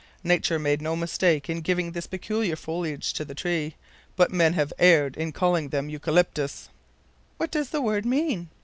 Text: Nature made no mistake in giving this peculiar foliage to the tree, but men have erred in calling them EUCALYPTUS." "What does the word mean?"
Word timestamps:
Nature 0.23 0.57
made 0.57 0.81
no 0.81 0.95
mistake 0.95 1.47
in 1.47 1.61
giving 1.61 1.91
this 1.91 2.07
peculiar 2.07 2.55
foliage 2.55 3.13
to 3.13 3.23
the 3.23 3.35
tree, 3.35 3.75
but 4.15 4.31
men 4.33 4.53
have 4.53 4.73
erred 4.79 5.15
in 5.15 5.31
calling 5.31 5.69
them 5.69 5.91
EUCALYPTUS." 5.91 6.69
"What 7.37 7.51
does 7.51 7.69
the 7.69 7.83
word 7.83 8.03
mean?" 8.03 8.49